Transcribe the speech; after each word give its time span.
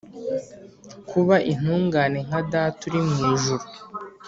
kuba 1.09 1.35
intungane 1.51 2.19
nka 2.27 2.41
data 2.51 2.81
uri 2.89 2.99
mu 3.07 3.17
ijuru) 3.33 3.65